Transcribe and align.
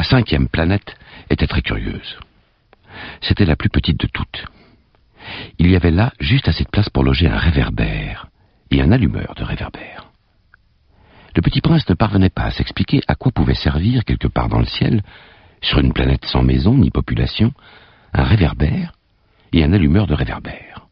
La 0.00 0.04
cinquième 0.04 0.48
planète 0.48 0.96
était 1.28 1.46
très 1.46 1.60
curieuse. 1.60 2.18
C'était 3.20 3.44
la 3.44 3.54
plus 3.54 3.68
petite 3.68 4.00
de 4.00 4.06
toutes. 4.06 4.46
Il 5.58 5.70
y 5.70 5.76
avait 5.76 5.90
là 5.90 6.14
juste 6.18 6.48
assez 6.48 6.64
de 6.64 6.70
place 6.70 6.88
pour 6.88 7.04
loger 7.04 7.28
un 7.28 7.36
réverbère 7.36 8.28
et 8.70 8.80
un 8.80 8.92
allumeur 8.92 9.34
de 9.34 9.44
réverbère. 9.44 10.06
Le 11.36 11.42
petit 11.42 11.60
prince 11.60 11.86
ne 11.86 11.92
parvenait 11.92 12.30
pas 12.30 12.44
à 12.44 12.50
s'expliquer 12.50 13.02
à 13.08 13.14
quoi 13.14 13.30
pouvait 13.30 13.52
servir 13.52 14.06
quelque 14.06 14.26
part 14.26 14.48
dans 14.48 14.60
le 14.60 14.64
ciel, 14.64 15.02
sur 15.60 15.80
une 15.80 15.92
planète 15.92 16.24
sans 16.24 16.42
maison 16.42 16.78
ni 16.78 16.90
population, 16.90 17.52
un 18.14 18.24
réverbère 18.24 18.92
et 19.52 19.62
un 19.62 19.74
allumeur 19.74 20.06
de 20.06 20.14
réverbère. 20.14 20.86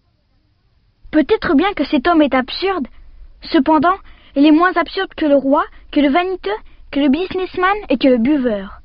Peut-être 1.13 1.55
bien 1.55 1.73
que 1.73 1.87
cet 1.87 2.07
homme 2.07 2.21
est 2.21 2.35
absurde. 2.35 2.89
Cependant, 3.41 3.97
il 4.37 4.45
est 4.45 4.53
moins 4.53 4.75
absurde 4.77 5.15
que 5.17 5.25
le 5.25 5.37
roi, 5.37 5.65
que 5.93 6.01
le 6.01 6.11
vaniteux, 6.11 6.61
que 6.91 7.01
le 7.01 7.09
businessman 7.09 7.77
et 7.89 7.97
que 7.97 8.09
le 8.09 8.19
buveur. 8.19 8.78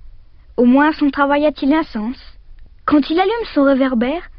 Au 0.55 0.65
moins 0.65 0.91
son 0.93 1.09
travail 1.09 1.45
a-t-il 1.45 1.73
un 1.73 1.83
sens? 1.83 2.17
Quand 2.85 3.09
il 3.09 3.19
allume 3.19 3.47
son 3.53 3.63
réverbère, 3.63 4.29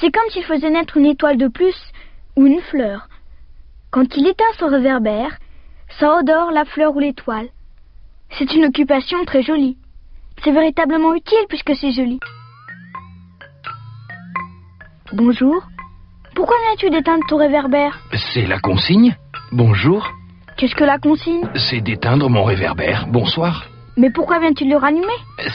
c'est 0.00 0.12
comme 0.12 0.28
s'il 0.30 0.44
faisait 0.44 0.70
naître 0.70 0.96
une 0.96 1.06
étoile 1.06 1.38
de 1.38 1.48
plus 1.48 1.74
ou 2.36 2.46
une 2.46 2.60
fleur. 2.60 3.08
Quand 3.90 4.16
il 4.16 4.28
éteint 4.28 4.44
son 4.58 4.68
réverbère, 4.68 5.38
ça 5.98 6.18
odore 6.18 6.50
la 6.52 6.64
fleur 6.64 6.94
ou 6.94 7.00
l'étoile. 7.00 7.48
C'est 8.38 8.54
une 8.54 8.66
occupation 8.66 9.24
très 9.24 9.42
jolie. 9.42 9.76
C'est 10.44 10.52
véritablement 10.52 11.14
utile 11.14 11.46
puisque 11.48 11.74
c'est 11.74 11.92
joli. 11.92 12.20
Bonjour. 15.12 15.64
Pourquoi 16.34 16.56
viens-tu 16.66 16.90
d'éteindre 16.90 17.24
ton 17.28 17.38
réverbère? 17.38 17.98
C'est 18.34 18.46
la 18.46 18.58
consigne 18.58 19.16
Bonjour. 19.52 20.12
Qu'est-ce 20.56 20.74
que 20.74 20.84
la 20.84 20.98
consigne? 20.98 21.48
C'est 21.54 21.80
d'éteindre 21.80 22.28
mon 22.28 22.44
réverbère. 22.44 23.06
Bonsoir. 23.08 23.66
Mais 23.96 24.10
pourquoi 24.10 24.38
viens-tu 24.40 24.68
le 24.68 24.76
rallumer 24.76 25.06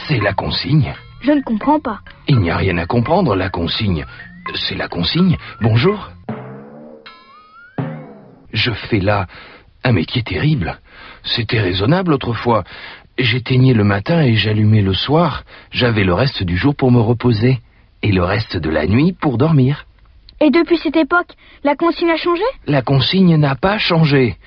C'est 0.08 0.20
la 0.20 0.34
consigne. 0.34 0.94
Je 1.22 1.32
ne 1.32 1.42
comprends 1.42 1.80
pas. 1.80 2.00
Il 2.28 2.40
n'y 2.40 2.50
a 2.50 2.58
rien 2.58 2.78
à 2.80 2.88
comprendre, 2.88 3.36
la 3.36 3.50
consigne. 3.50 4.06
C'est 4.56 4.76
la 4.76 4.88
consigne. 4.88 5.38
Bonjour. 5.62 6.10
Je 8.52 8.72
fais 8.72 9.00
là 9.00 9.28
un 9.84 9.92
métier 9.92 10.24
terrible. 10.24 10.80
C'était 11.24 11.60
raisonnable 11.60 12.14
autrefois. 12.14 12.64
J'éteignais 13.20 13.74
le 13.74 13.84
matin 13.84 14.22
et 14.24 14.34
j'allumais 14.34 14.82
le 14.82 14.94
soir. 14.94 15.44
J'avais 15.70 16.04
le 16.04 16.14
reste 16.16 16.42
du 16.44 16.58
jour 16.58 16.76
pour 16.76 16.92
me 16.92 17.00
reposer. 17.00 17.60
Et 18.02 18.12
le 18.12 18.24
reste 18.24 18.58
de 18.58 18.70
la 18.72 18.88
nuit 18.88 19.14
pour 19.14 19.38
dormir. 19.38 19.86
Et 20.40 20.50
depuis 20.50 20.78
cette 20.78 20.96
époque, 20.96 21.36
la 21.64 21.76
consigne 21.76 22.10
a 22.10 22.18
changé? 22.18 22.42
La 22.66 22.82
consigne 22.82 23.36
n'a 23.36 23.54
pas 23.54 23.78
changé. 23.78 24.38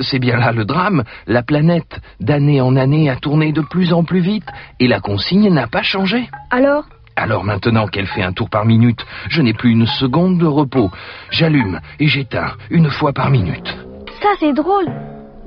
C'est 0.00 0.18
bien 0.18 0.36
là 0.36 0.52
le 0.52 0.64
drame. 0.64 1.04
La 1.26 1.42
planète, 1.42 2.00
d'année 2.20 2.60
en 2.60 2.76
année, 2.76 3.10
a 3.10 3.16
tourné 3.16 3.52
de 3.52 3.60
plus 3.60 3.92
en 3.92 4.04
plus 4.04 4.20
vite, 4.20 4.46
et 4.80 4.88
la 4.88 5.00
consigne 5.00 5.52
n'a 5.52 5.66
pas 5.66 5.82
changé. 5.82 6.28
Alors? 6.50 6.84
Alors 7.16 7.44
maintenant 7.44 7.86
qu'elle 7.86 8.06
fait 8.06 8.22
un 8.22 8.32
tour 8.32 8.50
par 8.50 8.66
minute, 8.66 9.04
je 9.30 9.40
n'ai 9.40 9.54
plus 9.54 9.70
une 9.70 9.86
seconde 9.86 10.38
de 10.38 10.44
repos. 10.44 10.90
J'allume 11.30 11.80
et 11.98 12.08
j'éteins 12.08 12.52
une 12.70 12.90
fois 12.90 13.14
par 13.14 13.30
minute. 13.30 13.74
Ça, 14.20 14.28
c'est 14.38 14.52
drôle. 14.52 14.86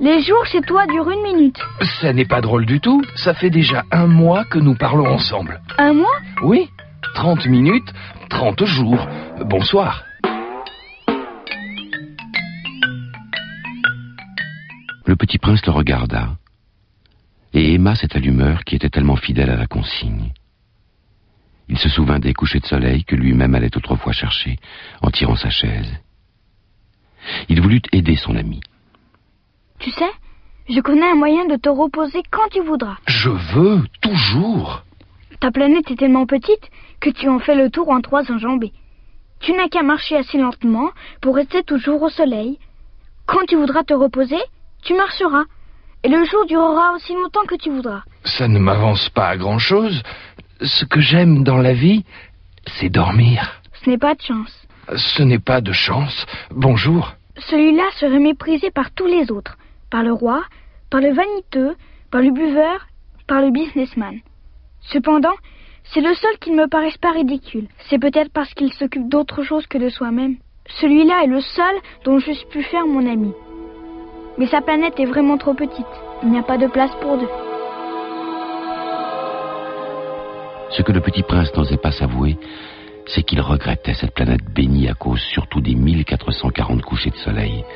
Les 0.00 0.20
jours 0.20 0.44
chez 0.46 0.62
toi 0.62 0.86
durent 0.86 1.10
une 1.10 1.22
minute. 1.22 1.60
Ça 2.00 2.12
n'est 2.12 2.24
pas 2.24 2.40
drôle 2.40 2.66
du 2.66 2.80
tout. 2.80 3.02
Ça 3.14 3.34
fait 3.34 3.50
déjà 3.50 3.84
un 3.92 4.06
mois 4.06 4.44
que 4.44 4.58
nous 4.58 4.74
parlons 4.74 5.06
ensemble. 5.06 5.60
Un 5.78 5.92
mois? 5.92 6.18
Oui, 6.42 6.68
30 7.14 7.46
minutes, 7.46 7.92
30 8.30 8.64
jours. 8.64 9.06
Bonsoir. 9.44 10.02
Le 15.06 15.16
petit 15.16 15.38
prince 15.38 15.64
le 15.66 15.72
regarda 15.72 16.36
et 17.52 17.74
aima 17.74 17.96
cette 17.96 18.14
allumeur 18.14 18.64
qui 18.64 18.76
était 18.76 18.90
tellement 18.90 19.16
fidèle 19.16 19.50
à 19.50 19.56
la 19.56 19.66
consigne. 19.66 20.32
Il 21.68 21.78
se 21.78 21.88
souvint 21.88 22.18
des 22.18 22.34
couchers 22.34 22.60
de 22.60 22.66
soleil 22.66 23.04
que 23.04 23.16
lui-même 23.16 23.54
allait 23.54 23.76
autrefois 23.76 24.12
chercher 24.12 24.58
en 25.02 25.10
tirant 25.10 25.36
sa 25.36 25.50
chaise. 25.50 25.92
Il 27.48 27.60
voulut 27.60 27.82
aider 27.92 28.16
son 28.16 28.36
ami. 28.36 28.60
Tu 29.78 29.90
sais, 29.90 30.10
je 30.68 30.80
connais 30.80 31.10
un 31.10 31.14
moyen 31.14 31.46
de 31.46 31.56
te 31.56 31.68
reposer 31.68 32.22
quand 32.30 32.48
tu 32.50 32.60
voudras. 32.60 32.96
Je 33.06 33.30
veux, 33.30 33.82
toujours. 34.00 34.84
Ta 35.40 35.50
planète 35.50 35.90
est 35.90 35.96
tellement 35.96 36.26
petite 36.26 36.70
que 37.00 37.10
tu 37.10 37.28
en 37.28 37.38
fais 37.38 37.54
le 37.54 37.70
tour 37.70 37.90
en 37.90 38.00
trois 38.00 38.30
enjambées. 38.30 38.72
Tu 39.40 39.52
n'as 39.52 39.68
qu'à 39.68 39.82
marcher 39.82 40.16
assez 40.16 40.38
lentement 40.38 40.90
pour 41.20 41.34
rester 41.34 41.62
toujours 41.62 42.02
au 42.02 42.10
soleil. 42.10 42.58
Quand 43.26 43.46
tu 43.48 43.56
voudras 43.56 43.84
te 43.84 43.94
reposer, 43.94 44.40
tu 44.82 44.94
marcheras. 44.94 45.44
Et 46.02 46.08
le 46.08 46.24
jour 46.24 46.46
durera 46.46 46.92
aussi 46.94 47.12
longtemps 47.14 47.44
que 47.46 47.56
tu 47.56 47.70
voudras. 47.70 48.02
Ça 48.24 48.48
ne 48.48 48.58
m'avance 48.58 49.08
pas 49.10 49.28
à 49.28 49.36
grand-chose. 49.36 50.02
Ce 50.62 50.84
que 50.84 51.00
j'aime 51.00 51.44
dans 51.44 51.58
la 51.58 51.74
vie, 51.74 52.04
c'est 52.78 52.88
dormir. 52.88 53.60
Ce 53.84 53.90
n'est 53.90 53.98
pas 53.98 54.14
de 54.14 54.22
chance. 54.22 54.66
Ce 54.96 55.22
n'est 55.22 55.38
pas 55.38 55.60
de 55.60 55.72
chance. 55.72 56.26
Bonjour. 56.50 57.12
Celui-là 57.48 57.84
serait 57.98 58.18
méprisé 58.18 58.70
par 58.70 58.90
tous 58.92 59.06
les 59.06 59.30
autres. 59.30 59.56
Par 59.90 60.02
le 60.02 60.12
roi, 60.12 60.42
par 60.90 61.00
le 61.00 61.12
vaniteux, 61.12 61.76
par 62.10 62.22
le 62.22 62.30
buveur, 62.30 62.86
par 63.26 63.40
le 63.40 63.50
businessman. 63.50 64.20
Cependant, 64.80 65.34
c'est 65.84 66.00
le 66.00 66.14
seul 66.14 66.38
qui 66.40 66.50
ne 66.50 66.62
me 66.62 66.68
paraisse 66.68 66.96
pas 66.98 67.12
ridicule. 67.12 67.68
C'est 67.88 67.98
peut-être 67.98 68.32
parce 68.32 68.52
qu'il 68.54 68.72
s'occupe 68.72 69.08
d'autre 69.08 69.42
chose 69.42 69.66
que 69.66 69.78
de 69.78 69.88
soi-même. 69.88 70.36
Celui-là 70.80 71.24
est 71.24 71.28
le 71.28 71.40
seul 71.40 71.74
dont 72.04 72.18
j'eusse 72.18 72.44
pu 72.44 72.62
faire 72.62 72.86
mon 72.86 73.10
ami. 73.10 73.32
Mais 74.40 74.46
sa 74.46 74.62
planète 74.62 74.98
est 74.98 75.04
vraiment 75.04 75.36
trop 75.36 75.52
petite. 75.52 75.84
Il 76.22 76.30
n'y 76.30 76.38
a 76.38 76.42
pas 76.42 76.56
de 76.56 76.66
place 76.66 76.92
pour 77.02 77.18
deux. 77.18 77.28
Ce 80.70 80.80
que 80.80 80.92
le 80.92 81.02
petit 81.02 81.22
prince 81.22 81.54
n'osait 81.54 81.76
pas 81.76 81.92
s'avouer, 81.92 82.38
c'est 83.04 83.22
qu'il 83.22 83.42
regrettait 83.42 83.92
cette 83.92 84.14
planète 84.14 84.40
bénie 84.54 84.88
à 84.88 84.94
cause 84.94 85.20
surtout 85.20 85.60
des 85.60 85.74
1440 85.74 86.80
couchers 86.80 87.10
de 87.10 87.16
soleil 87.16 87.66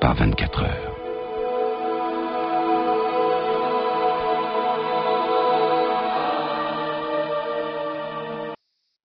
par 0.00 0.14
24 0.14 0.62
heures. 0.62 0.95